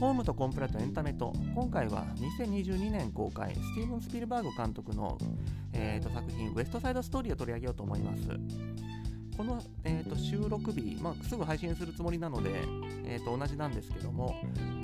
[0.00, 5.18] ホームとコンプラとエンタメと今回は2022年公開スティーブン・スピルバーグ監督の、
[5.74, 8.22] えー、と作品「ウエストサイド・ストーリー」を取り上げようと思います。
[9.36, 12.50] この、えー、と収録日、まあ、すぐ配信するつもりなので、
[13.04, 14.36] えー、と同じなんですけども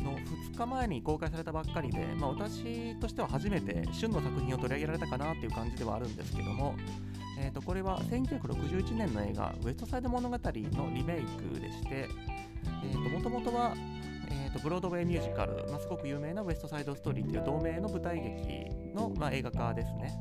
[0.02, 6.74] の2日前に公開されたばっかりで、まあ、私としては初めて旬の作品を取り上げられたかなっていう感じではあるんですけども、
[7.38, 12.08] えー、とこれは1961年の映画「ウエストサイド物語」のリメイクでして
[13.12, 13.74] もともとは
[14.30, 20.12] えーと、ブロードウェイミュージカル、まあ、すごく有名なウエストサイドストーリーっていう同名の舞台劇の、まあ、映画化ですね。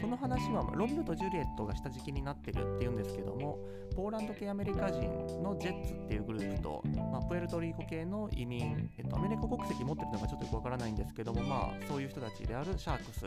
[0.00, 3.58] この話はロミオとジュリエットが下敷きになってるっていうんですけども
[3.94, 5.02] ポーランド系アメリカ人
[5.42, 13.24] のジェッツっていうグループと、まあ、プエルトリコ系の移民、えっと、アメリカ国籍持ってるのかちょっとよくわからないんですけども、まあ、そういう人たちであるシャークス。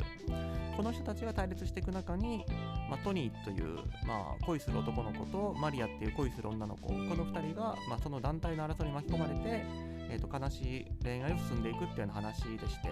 [0.78, 2.46] この人たちが対立していく中に、
[2.90, 9.40] まあ、トニーという、まあ、恋する男の子とマリアっていう恋する女の子この2人が、まあ、その団体の争いに巻き込まれて、
[10.10, 12.90] えー、と悲しい恋愛を進んでいくっていうような話でして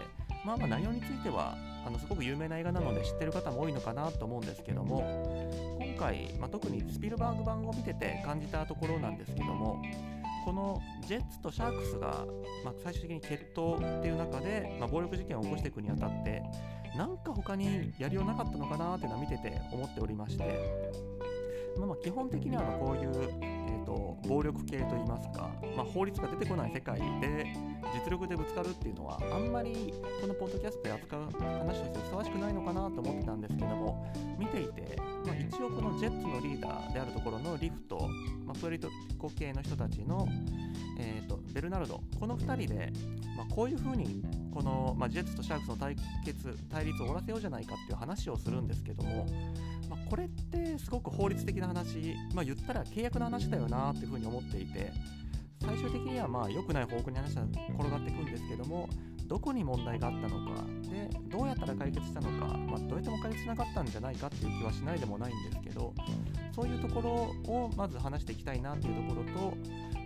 [0.48, 9.82] まあまあ内容についてはあのすごく有名な映画なので知ってる方も多いのかなと思うんですけども今回、まあ、特にスピルバーグ版を見てて感じたところなんですけども
[10.46, 12.26] このジェッツとシャークスが、
[12.64, 16.42] まあ、最終的に決闘っていう中で、まあ、暴力事件を起こしていくにあたって
[16.96, 20.44] なんか他にやりようなかったのかなっていうのは見てて思っておりまして、
[21.78, 23.12] まあ、まあ基本的にはこういう、
[23.42, 23.57] えー
[24.28, 27.54] 暴力系といいますか、まあ、法律が出てこない世界で
[27.94, 38.10] 実力でぶつかるっていうのはあんまりこのポッドキャストで扱う話としてふさわしくないのかなと思ってたんですけども見ていて、まあ、一応このジェッツのリーダーであるところのリフと、
[38.46, 40.28] まあ、プエリトコ系の人たちの、
[41.00, 42.92] えーと、ベルナルドこの2人で、
[43.36, 44.24] まあ、こういうふうに
[44.54, 45.96] この、まあ、ジェッツとシャークスの対
[46.26, 49.26] 決対立を終わらせようじゃないかっていう話をするんですけども、
[50.10, 54.92] これってすごく法律的な話、まあ、言ったら契約の話だよなっていうふうに思っていて
[55.62, 58.88] 最終的にはまあ良くない方向に話は転がっていくんですけども
[59.28, 65.94] どこに問題があったのかでどうやったら解決したのか、まあ、どうやっても解決しなかったんじゃないかっていう気はしないでもないんですけど
[66.56, 67.10] そういうところ
[67.54, 69.58] をまず話していきたいなっていうところと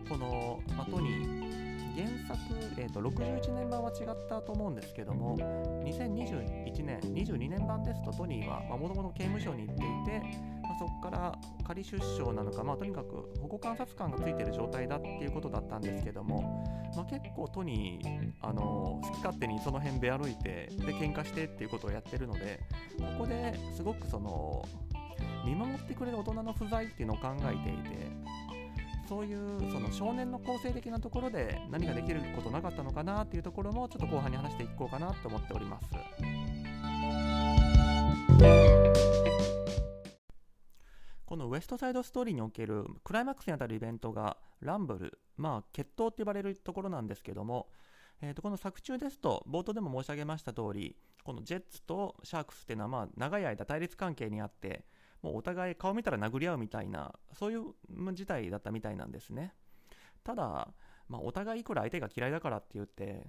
[0.09, 1.60] この、まあ、トニー
[1.95, 2.39] 原作、
[2.77, 5.37] えーと、61年版は違ったと思うんですけども
[5.85, 10.21] 2021年22年版ですとトニーはもともと刑務所に行っていて
[10.63, 11.35] まそこから
[11.65, 17.99] 仮出所なのか、まあ、とにかく保護観察官がついてる状態だっていうことだったんですけども、まあ、結構都に
[18.41, 22.59] あの好き勝手にその辺で歩いてで喧嘩してっていうことをやってるので
[22.97, 24.65] ここですごくその
[25.45, 28.30] 見守ってくれる大人の不在っていうのを考えていて
[29.07, 35.87] そういうその少年の構成的なところで何ができることなかったのかなっていうところもちょっと後半に話していこうかなと思っております。
[41.31, 47.69] このウエストサイドストーリーにおけるクライマックスにあたるイベントがランブル、まあ、決闘って呼ばれるところなんですけども、
[48.21, 54.83] えー、とこの作中ですと冒頭でも申し上げました通りこのジェッツとシャークスっていうのはまあ長い間対立関係にあって
[55.21, 57.63] もうお互い顔見たら殴り合うみたいなそういう
[58.13, 59.53] 事態だったみたいなんですね。
[60.23, 60.67] ただ、
[61.07, 63.27] まあ、お互いいくら相手が嫌いだからって言って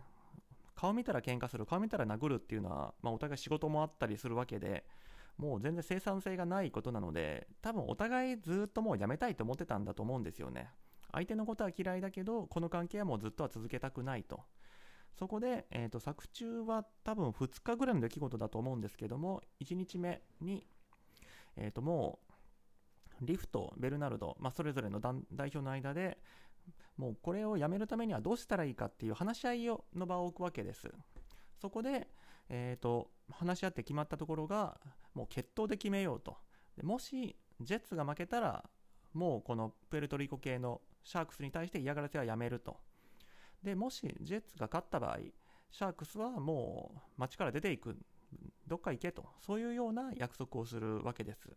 [0.74, 4.84] 顔見たら喧嘩する顔見たら殴るっていうのは、まあ、お互い仕事もあったりするわけで
[5.38, 10.70] もう全然生産性がないことなので多分お互いずっともうやめたいと思ってたんだと思うんですよね。
[11.12, 14.40] 相手のことは嫌いだけどこの関係はもうずっとは続けたくないと。
[15.18, 20.66] そこで、えーと、作中は多分2日ぐらいの出来事だと思うんですけども1日目に、
[21.56, 22.18] えーと、も
[23.20, 26.18] うリフとベルナルド、まあ、それぞれの代表の間で
[26.96, 30.90] もうこれをやめるためにはどうしたらいいかっていう話し合いをの場を置くわけです。
[31.60, 32.08] そこで、
[32.48, 34.78] えーと話し合って決まったところが
[35.14, 36.36] もう決闘で決めようと。
[36.82, 38.68] もしジェッツが負けたら
[39.12, 42.76] もうこのプエルトリコ系のシャークスに対して嫌がらせはやめると。
[43.62, 45.18] でもしジェッツが勝った場合
[45.70, 47.96] シャークスはもう街から出ていく。
[48.72, 49.26] どっか行けと。
[49.38, 51.50] そういうような約束をするわけです。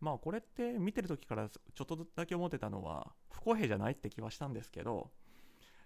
[0.00, 5.10] まあこれって見てる時からちょっとだけ思ってたのは不公平じゃないって気はしたんですけど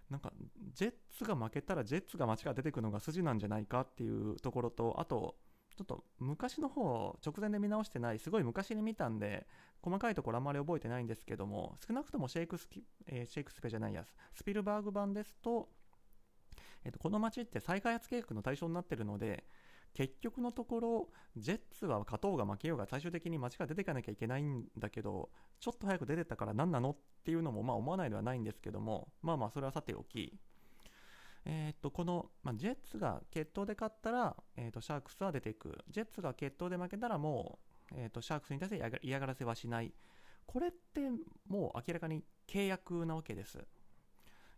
[0.09, 0.33] なんか
[0.73, 5.35] ジェッツが負けたらジェッツが街から出てくるのが筋なんじゃないかっていうところとあと
[5.77, 9.49] ちょっと昔の方直前で見直してないすごい昔に見たんで
[9.83, 12.69] 細かいところあんまり覚えてないんですけども少なくともシェイクス,、
[13.07, 15.69] えー、シェイクスペじゃないやスピルバーグ版ですと,、
[16.85, 19.43] えー、とこの街って再開発計画の対象になってるので
[19.95, 25.31] 結局のところジェッツは勝とうが負けようが最終的に街から出ていかなきゃいけないんだけど
[25.61, 30.39] ちょっと早く出てったから何なのっていうのもまあ思わないではないんですけどもまあまあそれはさておき。
[31.47, 35.77] え、っとこの、まあ、ジェッツが決闘で勝ったら、え、っとシャークスは出ていく。
[35.91, 37.59] ジェッツが決闘で負けたらも
[37.93, 39.93] う、え、っとシャークスに対して嫌がらせはしない。
[40.47, 41.11] これって
[41.47, 43.59] もう明らかに契約なわけです。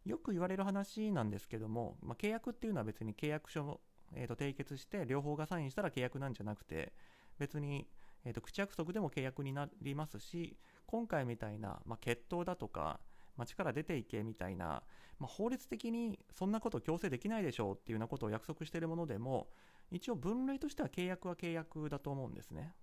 [0.04, 3.80] よく言われる話なんですけども、まあ、契約っていうのは別に契約書、
[4.14, 6.92] えー、と締結して両方がサインしたら契約なんじゃなくて
[7.38, 7.86] 別に、
[8.24, 10.56] えー、と口約束でも契約になりますし
[10.86, 13.00] 今回みたいな、まあ、決闘だとか
[13.36, 14.82] 町から出ていけみたいな、
[15.18, 19.48] まあ、法律的にそんなこと強制できないでしょうっていうようなことを約束しているものでも
[19.90, 22.74] 一応分類としては契約は契約だと思うんですね。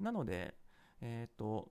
[0.00, 0.54] なので、
[1.00, 1.68] えっ、ー、と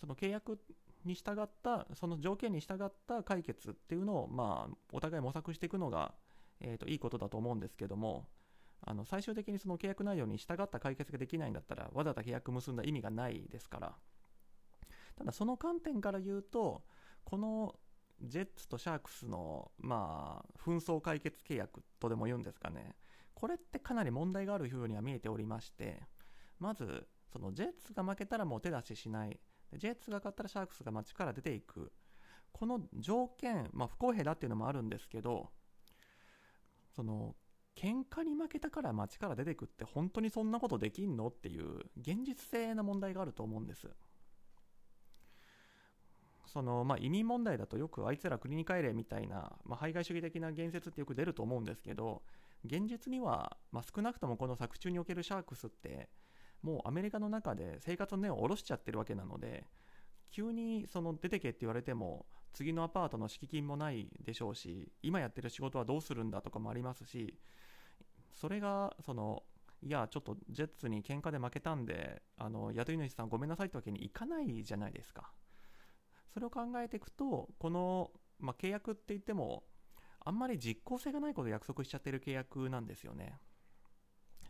[0.00, 0.58] その契約
[1.04, 6.14] に従ったその条件に従った解決っていうのを、まあ、お互い模索していくのが、
[6.60, 8.28] えーと、いいことだと思うんですけども
[8.82, 13.94] あの最終的にその契約内容に従った解決ができないんだったらわざわざ契約結んだ意味がないですから。
[15.16, 16.82] ただその観点から言うと
[17.24, 17.74] この
[18.22, 22.94] ジェッツとシャークスの、まあ、紛争解決契約とでも言うんですかね。
[23.34, 26.00] これってかなり問題があるふうには見えておりまして
[26.58, 29.40] まずそのジェッツが負けたらもう手出ししない。
[29.74, 31.92] ジェッツが勝ったらシャークスが街から出ていく。
[32.52, 35.50] この条件、まあ、不公平だっていうのもあるんですけど
[36.96, 37.36] その
[37.76, 43.88] 喧嘩に負けたから街から出てくって本当にそんなことできんのっていう現実性な問題があると思うんです。
[46.46, 52.22] そのまあ、移民問題だとよくあいつら国に帰れみたいな、まあ、排外主義的な言説ってよく出ると思うんですけど
[52.64, 56.08] 現実には、まあ、少なくともこの作中におけるシャークスって
[56.62, 59.64] もうアメリカの中で生活の根を下ろしちゃってるわけなので
[60.30, 62.24] 急にその出てけって言われても
[62.56, 67.38] 次のアパートの敷金もないでしょうし今やってる仕事はどうするんだとかもありますし
[68.32, 69.42] それがその
[69.82, 75.30] いやちょっとジェッツに喧嘩で負けたんであの雇い主さんごめんなさいってわけにいかないじゃないですか。
[76.32, 79.64] それを考えていくとこの、まあ、契約って言っても
[80.24, 83.38] あんまり実効性がないことを約束しちゃってる契約なんですよね。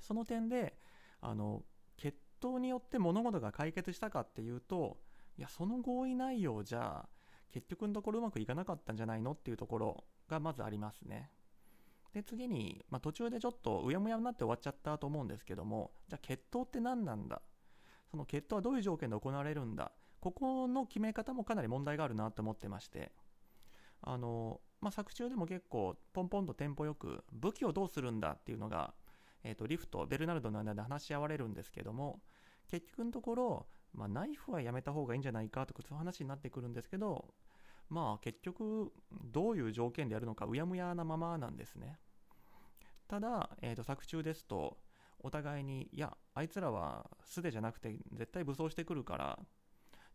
[0.01, 0.79] その点で
[1.21, 1.65] あの
[1.97, 4.99] 決闘によって物事が解決したかっていうと
[5.37, 7.09] いやその合意内容じゃ
[7.57, 11.31] 結局のところうまくいかなかったんじゃないのっていうところがまずありますね。
[12.13, 17.41] で次に、まあ、途中でちょっとうやむやになって終わっちゃったと思うんですけどもじゃあ決闘って何なんだ？
[18.11, 19.91] その決闘はどういう条件で行われるんだ？
[20.21, 23.13] ここの決め方もかなり問題があるなと思ってまして。
[24.03, 28.93] あの、まあ、作中でも結構ポンポンとテンポよく武器をどうするんだっていうのが
[29.45, 32.21] えーと、リフとベルナルドの間で話し合われるんですけども
[32.69, 37.27] 結局のところ、まあ、ナイフはやめた方がいいんじゃないかとかそういう話になってくるんですけど
[37.89, 41.99] まあ結局どういう条件でやるのかうやむやなままなんですね。
[43.09, 44.79] ただ、えーと、作中ですと
[45.21, 49.39] お互いにいやあいつらは素手じゃなくて絶対武装してくるから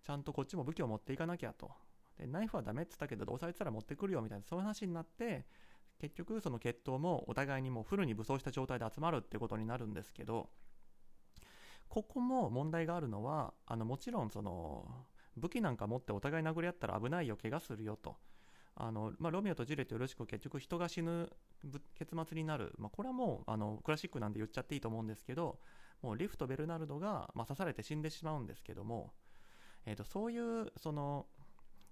[0.03, 1.71] ちゃんとこっちも武器を持っていかなきゃと。
[2.18, 5.45] でナイフはダメって言ったけどどうせあいつら持ってくるよみたいなそういう話になって
[6.00, 10.50] 結局その決闘もお互いにもうフルに武装した状態で集まるってことになるんですけど
[11.88, 14.85] ここも問題があるのはあのもちろんその
[15.38, 18.16] 武器なんか持ってお互い殴り合ったら危ないよ怪我するよと。
[18.75, 21.30] あの、まあ、ロミオとジュレットよろしく結局人が死ぬ
[21.95, 25.60] 結末になる、まあ、これはもうあのクラシックなんで言っちゃっていいと思うんですけど
[26.01, 29.12] もうリフとベルナルドが、まあ、刺されて死んでしまうんですけども、
[29.86, 31.28] えー、とそういうその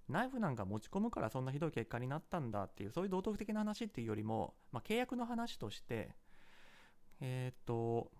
[0.08, 6.10] ナイフなんか持ち込むからそんなひどい結果になったんだっていうそういう道徳的な話っていうよりも、まあ、契約の話として
[7.20, 8.10] えっ、と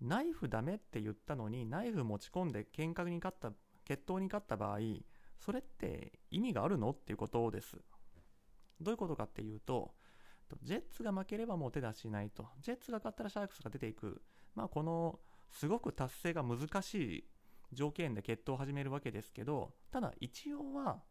[0.00, 3.52] ナイフダメって言ったのにナイフ持ち込んで喧嘩に勝った
[3.86, 4.78] 決闘に勝った場合
[5.38, 6.90] それって意味があるの？
[6.90, 7.76] っていうことです。
[8.80, 9.94] どういうことかっていうと
[10.62, 12.46] ジェッツが負ければもう手出しないと。
[12.60, 14.20] ジェッツが勝ったらシャークスが出ていく。
[14.54, 15.20] まあこの
[15.50, 17.24] すごく達成が難しい
[17.72, 21.02] 条件で決闘を始めるわけですけどただ一応は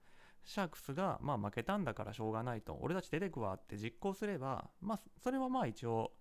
[0.47, 6.11] シャークスが、まあ、負けたんだからしょうがないと、俺たち出てくわって実行すれば、まあ、それはまあ一応、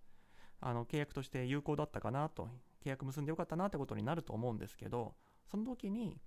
[0.60, 2.48] あの契約として有効だったかなと、
[2.82, 5.14] 契約結んでよかったなってことになると思うんですけど、
[5.50, 6.18] その時に、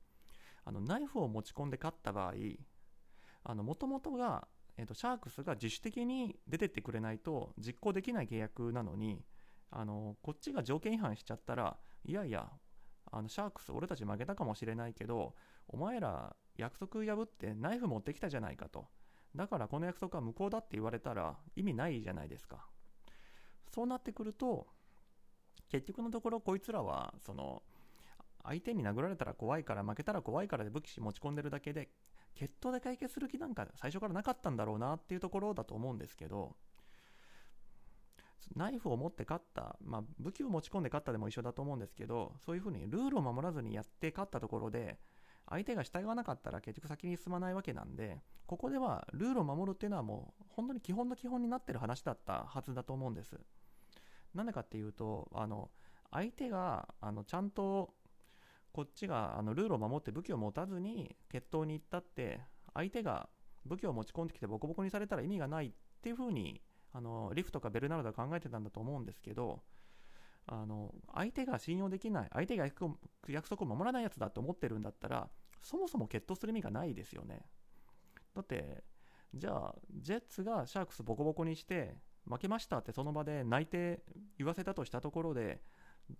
[0.67, 2.33] あのナイフを持ち込んで勝った場合、
[3.55, 9.23] もともとが、えーと、シャークスが自主的に出てってくれないと実行できない契約なのに、
[9.71, 12.51] あのこっちが条件違反しちゃったら、いやいや、
[13.09, 15.35] あのシャークス、俺たち負けたかもしれないけど、
[15.69, 18.87] お前ら約束破ってナイフ持ってきたじゃないかと。
[19.37, 22.67] だからこの約束は無効だって言われたら意味ないじゃないですか。
[23.73, 24.67] そうなってくると、
[25.69, 27.63] 結局のところこいつらは、その、
[28.47, 31.89] 相手に殴られたら怖いから負けたら怖いからで武器持ち込んでるだけで、
[32.33, 36.55] 決闘で解決する気なんか最初からなかったんだろうなっていうところだと思うんですけど、
[38.55, 44.97] ナイフを持って勝った、まあ、武器を持ち込んで勝ったでも一緒だと思うんですけど、そういうふうにルールを守らずにやって勝ったところで、
[45.49, 53.37] 相手が従わなかったら結局先に進まないわけなんで、ここではルールを守るっていうのはもう本当に基本の基本になってる話だったはずだと思うんです。
[54.33, 55.69] なんでかっていうと、あの、
[56.11, 57.93] 相手が、あの、ちゃんと、
[58.77, 62.41] こっちがあのルールを守って武器を持たずに決闘に行ったって、
[62.75, 63.27] 相手が
[63.65, 65.71] 武器を持ち込んできてボコボコにされたら意味がないっ
[66.03, 66.61] ていうふうに
[66.93, 69.61] あのリフとかベルナルドは考えてたんだと思うんですけど
[70.45, 72.67] あの相手が信用できない相手が
[73.27, 75.27] 約束を守らないやつだと思ってるんだったら
[75.63, 77.47] そもそも決闘する意味がないですよね。
[78.35, 78.83] だって
[79.33, 81.95] じゃあジェッツがシャークスボコボコにして
[82.29, 84.03] 負けましたってその場で泣いて
[84.37, 85.61] 言わせたとしたところで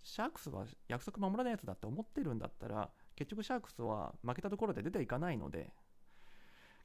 [0.02, 5.72] シャークスは約束守らないやつだって思ってるんだったら結局シャークスは負けたところで出ていかないので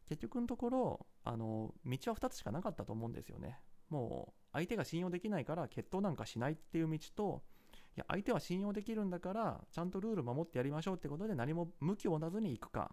[0.07, 3.59] 結局のところあの道は2つしかなかったと思うんですよね。
[3.89, 7.43] もう相手が信用できないから決闘なんかしないっていう道と
[7.95, 12.91] いや相手は信用できるんだからちゃんとルール守ってやりましょうってことで何も向きをなずに行くか。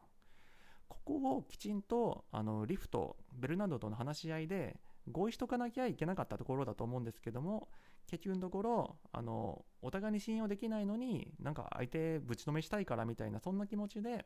[0.89, 4.77] ここをきちんとあのリフトベルナンドとの話し合いで
[5.11, 7.69] 合意しとかなきゃいけなかったところだと思うんですけども
[8.07, 14.25] 結局のところあのお互いに信用できないのになんか相手ぶちのめしたいからみたいなそんな気持ちで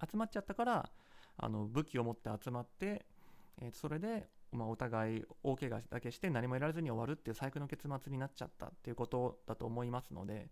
[0.00, 0.90] 集まっちゃったから
[1.36, 3.04] あの武器を持って集まって、
[3.60, 10.50] えー、それで、まあ、お互い大怪我だけして何も得られずに終わるっていう最悪の結末になっちゃったっていうことだと思いますので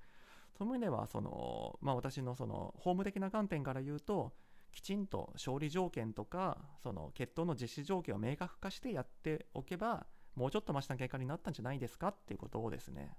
[0.56, 4.32] その意味ではその、まあ、私のその法務的な観点から言うと
[4.72, 13.14] きちんと勝利条件とかその決闘の実施条件を明確化してやっておけばもうちょっとマシな結果になったんじゃないですかっていうことをですね。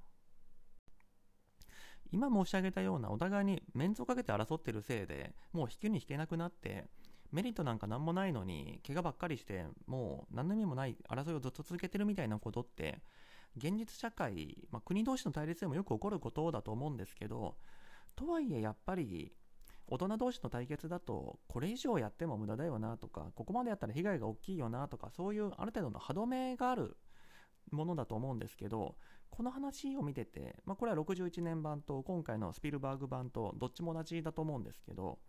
[2.12, 6.89] 今申し上げたようなお互いにメンズをかけて争ってるせいでもう引くに引けなくなって
[7.31, 13.01] メリットなんか何もないのに怪我ばっかりしてもう何の意味もない争いをずっと続けてるみたいなことって
[13.55, 17.55] 現実社会、まあ、国同士の対立でもよく起こることだと思うんですけど
[18.15, 19.34] とはいえやっぱり
[19.91, 26.95] 大人同士の対決だとこれ以上やっても無駄だよなとかここまでやったら被害が大きいよなとかそういうある程度の歯止めがある
[27.71, 28.95] ものだと思うんですけど
[29.29, 35.19] この話を見てて、まあ、これは61年版と今回のスピルバーグ版とどっちも同じだと思うんですけど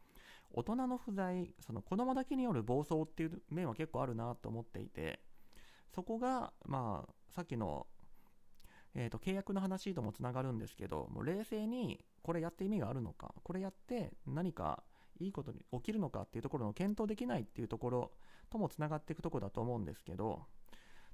[0.53, 5.19] 大人の不在その子供だけによる暴走っていう面は結構あるなと思っていて
[5.93, 7.87] そこがまあさっきの
[8.95, 14.83] えーと、契約の話ともつながるんですけどもう冷静にこれやって意味があるのかこれやって何か
[15.21, 18.11] いいことに起きるのかっていうところの検討できないっていうところ
[18.51, 20.43] ともつながっていくとこだと思うんですけど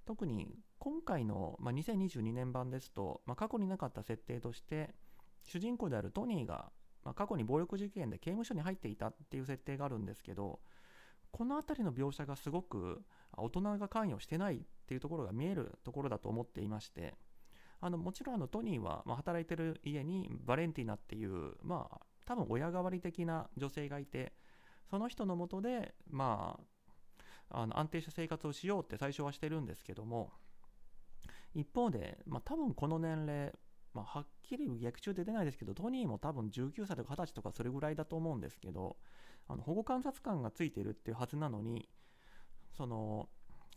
[0.07, 4.95] 特に今回の、まあ、2022年版ですと、まあ、過去になかった設定として
[5.45, 6.71] 主人公であるトニーが、
[7.05, 10.61] まあ、過去に暴力事件で刑務所に入っていたっていう設定があるんですけど
[11.31, 13.03] この辺りの描写がすごく
[13.37, 17.15] 大人が関与してないっていうところが見えるところだと思っていまして
[17.81, 24.33] あのもちろんあのトニーは、まあ、働いてる家にバレンティナっていう、まあ、多分親代わり的な女性がいて
[24.91, 26.59] その人のもとで、ま
[27.51, 30.33] あ、あの安定した生活をしようって最初はしてるんですけども
[31.55, 33.53] 一方で、まあ、多分この年齢、
[33.95, 38.97] まあ、はっきり劇中で出ないですけどトニーも多分19歳とか20歳とかそれぐらいだと思うんですけど
[39.47, 41.89] あの保護観察官がついてるっていうはずなのに
[42.77, 43.29] その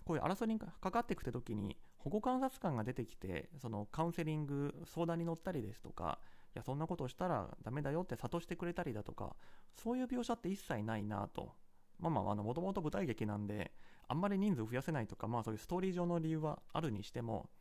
[0.05, 6.19] こういう争いにかかってくって時に保護観察官が出てきてそのカウンセリング相談に乗ったりですとか
[6.55, 9.35] いやそんなことしたらダメだよって諭してくれたりだとか
[9.83, 11.53] そういう描写って一切ないなと。
[11.99, 13.71] まあまあもともと舞台劇なんで
[14.07, 17.51] あんまり人数増やせないとかまあそういうストーリー上の理由はあるにしても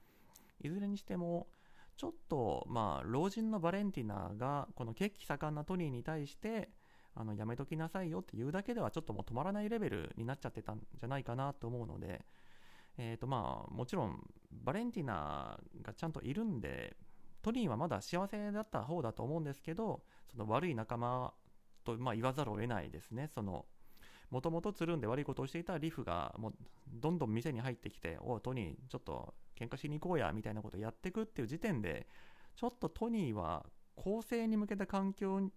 [0.62, 1.48] いずれにしても
[1.98, 6.70] ちょっとまあ老人のバレンティナがこの血気盛んなトニーに対して
[7.14, 12.24] あのやめときなさいよって言うだけではちょっともう止まらないレベルになっちゃってたんじゃないかなと思うので
[12.98, 16.96] えーとまあ、もちろんバレンティナがちゃんといるんで
[17.42, 21.32] トニーはまだ幸せだった方だと思うんですけどその悪い仲間
[21.84, 23.64] と、まあ、言わざるを得ないですねその
[24.30, 26.54] もともとつるんで悪いことをしていたリフがもう
[26.92, 32.06] どんどん店に入ってきて「おいトニーちょっと喧嘩しに行こうや」みたいなことをやっていくっていう時点で
[32.54, 33.66] ちょっとトニーは
[33.96, 35.50] 公正に向けた環境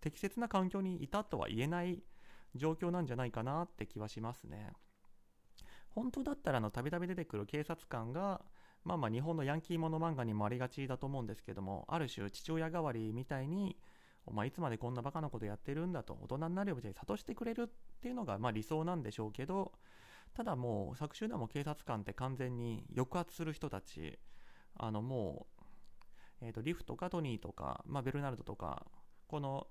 [0.00, 2.02] 適切な環境にいたとは言えない
[2.54, 4.72] 状況なんじゃないかなって気はしますね。
[5.94, 8.40] 本当だったらたびたび出てくる警察官が
[8.84, 13.76] まあまあ日本のヤンキーもの漫画にもありがちだと思うんですけどもある種父親代わりみたいに
[14.24, 19.72] お前いつまでこんなバカなことやってるんだと大人になるように諭してくれるっていうのがまあ理想なんでしょうけど
[20.34, 24.18] ただもう作中でも警察官って完全に抑圧する人たち
[24.78, 25.46] あのも
[26.40, 28.86] う、えー、とリフとかトニーとか、まあ、ベルナルドとか
[29.26, 29.66] この、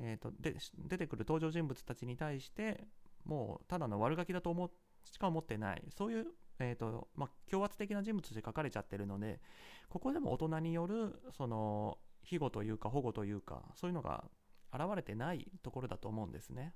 [0.00, 2.84] えー、とで出てくる登場人物たちに対して
[3.24, 5.82] もうただの悪ガキだと思ってしか持ってない。
[5.96, 6.26] そういう、
[6.58, 9.40] えーとまあ、強圧的な人物として書かれちゃってるので
[9.88, 14.24] ここでも大人によるその庇護というか保護というかそういうのが
[14.72, 16.74] 現れてないところだと思うんですね。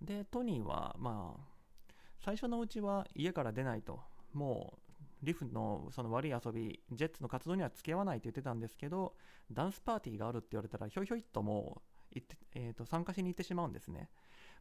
[0.00, 1.84] でトニーはまあ
[2.18, 4.00] 最初のうちは家から出ないと。
[4.32, 4.90] もう
[5.22, 9.14] リフのその悪い遊びジェッツの活動には付き合わないと言ってたんですけど
[9.52, 11.82] ダンスパーティーがあるって言われたらひょいひょいっとも
[12.14, 14.08] うって、えー、と参加しに行ってしまうんですね。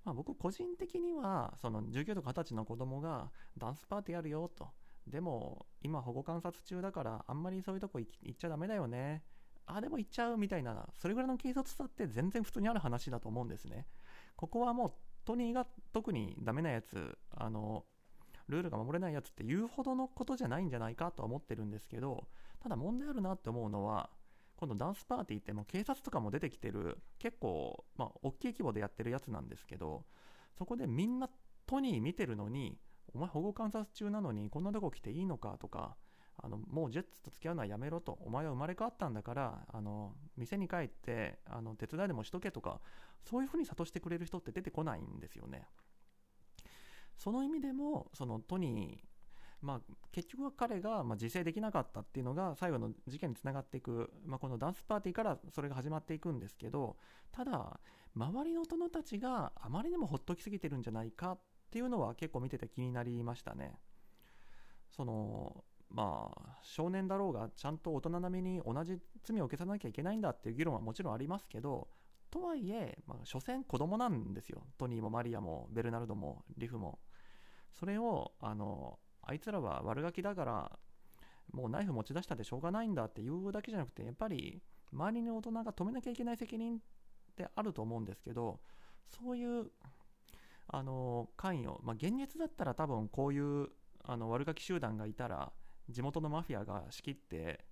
[0.06, 4.70] まあ、僕個人的にはその19とか20歳の子供がダンスパーティーやるよと。
[5.08, 9.24] でも今保護観察中だからあんまりそういうとこ行っちゃダメだよね。
[9.66, 13.86] あでも行っちゃうみたいなそれぐらいの軽率さって全然普通にある話だと思うんですね。
[14.36, 14.94] ここはもう
[15.26, 17.86] トニーが特にダメなやつあの
[18.48, 22.28] ルールが守れないやつって言うほどのことじゃないんじゃないかとは思ってるんですけど
[22.62, 24.10] ただ問題あるなって思うのは
[24.60, 30.04] 今度ダンスパーティーってもう警察とかも出てきてる結構まあ大きい規模でやってるやつなんですけど
[30.58, 31.30] そこでみんな
[31.66, 32.78] トニー見てるのに
[33.14, 35.96] お前保護観察中なのにこんなとこ来ていいのかとか
[36.44, 42.82] あのもうジェッツと付き合うのはやめろとお前は生まれ変わったんだからあの店に帰ってあの手伝いでもしとけとか
[43.24, 45.68] そういうふうに諭してくれる人って出てこないんですよね。
[47.16, 49.04] その意味でもそのトニ
[49.62, 56.96] まあ、結局は彼がまあ自制できなかったっていうのが最後の事件につながっていく、まあ、このダンスパーティーからそれが始まっていくんですけど
[57.32, 57.80] ただ
[58.16, 61.40] 周りの大人たちがあまりにもほっときすぎてるんじゃないかっ
[61.72, 63.74] ていうのは結構見てて気になりましたね。
[64.96, 71.88] そのまあ少年だろうがちゃんと大人並みに同じ罪を消さなきゃいけないんだっていう議論はもちろんありますけど
[72.32, 74.64] とはいえ、まあ、所詮子供なんですよ。
[74.78, 77.00] トニーもマリアもベルナルドもリフも。
[77.80, 79.00] それをあの
[79.30, 80.72] あいつらは悪ガキだから
[81.54, 84.60] もうナイフ持ち出したでしょうがないんだって言うだけじゃなくてやっぱり
[84.92, 86.80] 周りの大人が止めなきゃいけない責任っ
[87.36, 88.60] てあると思うんですけど
[89.08, 89.68] そういう
[90.68, 93.68] あの関与、まあ、現実だったら多分こういう
[94.04, 95.52] あの悪ガキ集団がいたら
[95.90, 97.66] 地元のマフィアが仕切って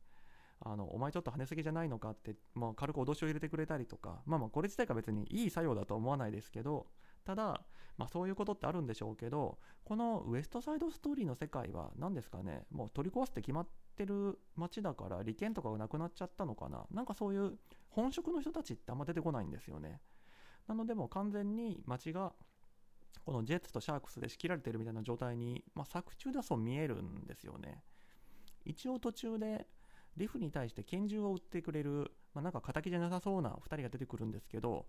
[0.60, 6.88] あのお前ちょっと跳ねすぎじゃないのかって、まあ、軽く脅しを入れてくれたりとか、まあ、まあこれ自体が別にいい作用だとは思わないですけど
[7.28, 7.62] ただ、
[7.98, 12.64] まあ、そういうことってあるんでしょうけどこのウエストサイドストーリーの世界は何ですかね？
[12.72, 13.68] もう取り壊すって決まっ
[13.98, 16.86] てる街だから利権とかがなくなっちゃったのかな？
[16.90, 17.58] なんかそういう
[17.90, 20.00] 本職の人たちってあんま出てこないんですよね。
[20.70, 22.32] なのでもう完全に街が
[23.26, 27.84] このジェッツとシャークスで仕切られてるみたいな状態に、まあ、作中ではそう見えるんですよね。
[28.64, 29.68] 一応途中で
[30.16, 34.88] リフに対して拳銃を撃ってくれる、まあ、なんか敵じゃなさそうな2人が出てくるんですけど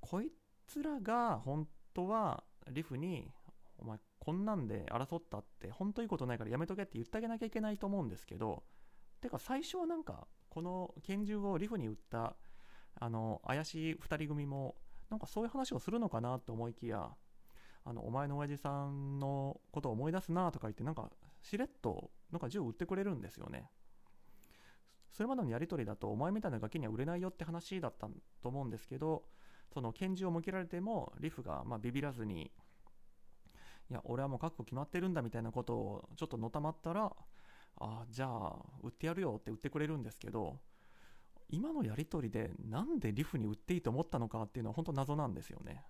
[0.00, 0.32] こい
[0.66, 3.30] つらが本当はリフに
[3.78, 8.64] お前こんなんで争ったって本当いいことないからやめとけって言ってあげなきゃいけないと思うんですけど
[9.20, 12.36] てか最初はなんかこの拳銃をリフに撃った
[12.98, 14.76] あの怪しい2人組も
[15.10, 17.10] なんかそういう話をするのかなと思いきや
[17.84, 23.70] あのお前の親父さんのことを思い出すなとか言ってなんかしれっとなんか銃を撃ってくれるんですよね。
[25.12, 28.08] それまでのやり取りだとお前みたいなガキには売れないよって話だった
[28.42, 29.22] と思うんですけど
[29.72, 32.50] その拳銃を向けられてもリフがまビビらずに
[33.90, 37.12] いや俺はもう覚悟決まってるんだみたいなことをちょっとのたまったら
[37.78, 40.58] あじゃあ売ってやるよって売ってくれるんですけど
[41.48, 45.84] 今のやり取りでなんでリフに売っていいと思ったのかっていうのは本当謎なんですよね。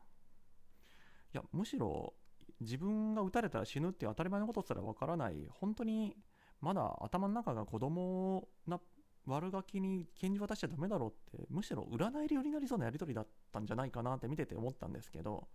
[1.33, 2.15] いやむしろ
[2.61, 5.49] 自分が撃たれたら死ぬっていう当たり前のことすらわからない。
[5.51, 6.17] 本当に
[6.61, 8.81] まだ頭の中が子供な
[9.27, 15.49] 悪ガキに拳銃渡しちゃダメだろうってむしろ占い理由になりそうなやり取りだったんじゃないかなって見てて思ったんですけど。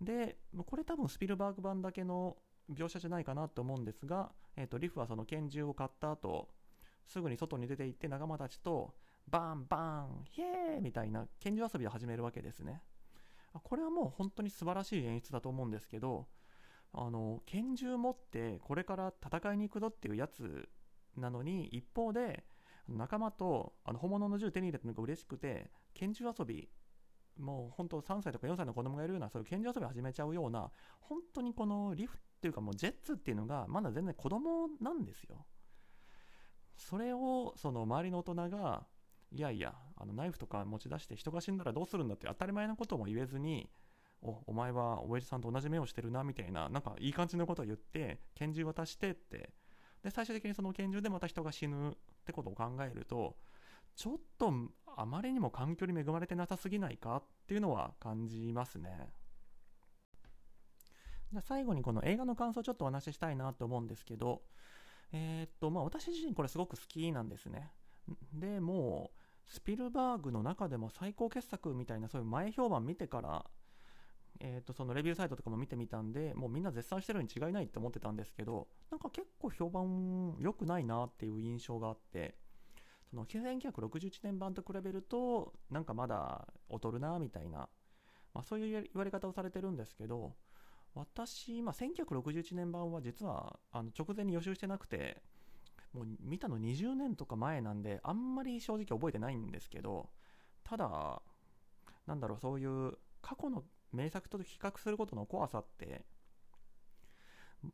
[0.00, 2.36] でこれ多分スピルバーグ版だけの
[2.72, 6.48] 描写じゃないかなと思うんですが、えーと、リフはその拳銃を買った後
[7.06, 8.94] すぐに外に出て行って仲間たちと
[9.28, 12.82] バンバンヒエーみたいな拳銃遊びを始めるわけですね。
[13.52, 16.28] これはもう本当に素晴らしい演出だと思うんですけど
[16.92, 20.68] あの拳銃持ってこれから戦いに行くぞっていうやつ
[21.16, 22.44] なのに一方で
[22.96, 26.68] 仲間とあの本物の銃手に入れたのが嬉しくて拳銃遊び
[27.38, 35.46] もう本当3歳とか4歳の子供がいるようなそういう拳銃遊び始めちゃうような本当にこのリフっていうかもうジェッツっていうのがまだ全然子供なんですよ。
[36.76, 38.86] それをその周りの大人が
[39.32, 43.68] いやいやあのナイフとか持ち出して人が死んだらどうするんだって当たり前のことも言えずに
[44.22, 49.52] おお前は親父さんと同じ目をしてるなみたいななんかいい感じのことを言って拳銃渡してって
[50.02, 51.92] で最終的にその拳銃でまた人が死ぬっ
[52.24, 53.36] てことを考えると
[53.96, 54.52] ちょっと
[54.96, 59.10] あまりにも環境に恵まれてなさすぎないかっていうのは感じますね。
[61.32, 64.42] じゃ最後にこの映画の感想をちょっとお話ししたいなと思うんですけど
[65.12, 67.70] えー、っとまあ私自身これすごく好きなんですね。
[68.32, 69.12] でも
[69.46, 73.44] スピルバーグの中でも最高傑作みたいなそういう前評判見てから
[74.38, 82.36] えー、とそのレビューサイトとかも見てみたんでもうみんな絶賛してるに違いないって思ってたんですけどなんか結構評判良くないなっていう印象があって
[83.10, 87.68] その1961年版と比べるとなんかまだ劣るなみたいな、
[88.32, 90.32] まあ、そういう言われ方をされてるんですけど
[90.94, 95.22] 私、まあ、1961年版は実はあの直前に予習してなくて
[95.92, 100.08] もう見たの20年とか前なんであんまり正直覚えてないんですけど
[100.62, 101.20] ただ
[102.06, 106.04] なんだろうそういう過去の名作と比較することの怖さって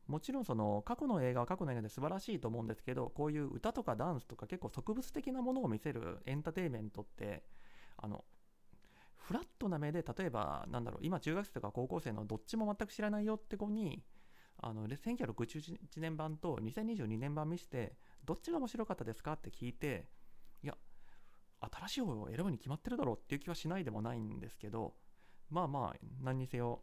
[0.09, 7.45] もちろんその過去の映画は過去の映画で素晴らしいと思うんですけどこういう歌とかダンスとか結構植物的なものを見せるエンターテインメントって
[7.97, 8.25] あの
[9.17, 14.03] フラットな目で例えばなんだろう今中学生とか高校生のどっちも全く知らないよって子に
[14.59, 20.07] あの1961年版と2022年版見せてどっちが面白かったですかって聞いて
[20.63, 20.77] いや
[21.61, 24.95] 新しい方を選ぶに決まってるだろうっていう気はしないでもないんですけど
[25.51, 26.81] まあまあ何にせよ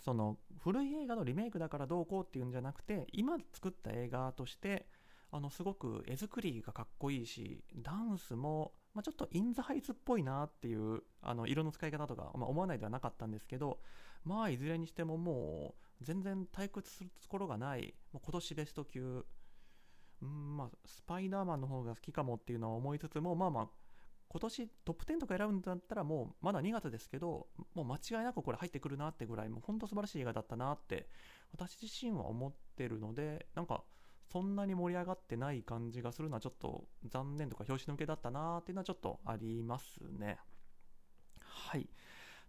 [0.00, 4.86] その古い映画のリメイクだからどうこうっていうんじゃなくて今作った映画として
[5.30, 13.80] あのすごく絵作りがかっこいいしダンスも、まあ、ちょっとインザハイツっぽいなっていうあの色の使い方とか、まあ、思わないではなかったんですけど
[14.24, 19.24] まあいずれにしてももう全然退屈するところがないもう今年ベスト級。
[20.20, 23.68] うんまあスパイダーマンの方が好きかもっていうのは思いつつもまあまあ
[24.30, 31.08] 今年トップ10とか選ぶんだったらもうまだ2月ですけどもう間違いなくこれ入ってくるなってぐらいもう本当素晴らしい映画だったなって
[31.52, 33.84] 私自身は思ってるのでなんか
[34.30, 40.38] そんなに盛り上がってない感じがするのはちょっと残念とか表紙抜けだったなっていうのはちょっとありますね。
[41.40, 41.88] はい。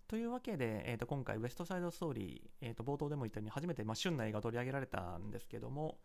[0.10, 6.00] というわけで、えー、と今回ウエストサイドストーリー、えー、と冒頭でも言ったように初めて、まあ、旬な映画を取り上げられたんですけども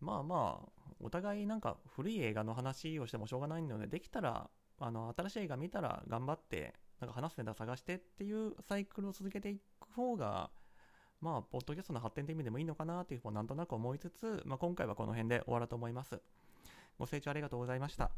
[0.00, 10.50] まあまあお互いなんか古い映画の話をしてもしょうがないのでできたらあの新しい映画見たら頑張ってなんか話すネタ探してっていうサイクルを続けていく方が
[11.20, 16.20] まあポッドキャストの発展という意味でもいいのかなっていうふうになんとなく思いつつ、まあ、今回はこの辺で終わろうと思います。
[16.98, 18.10] ご清聴ありがとうございました。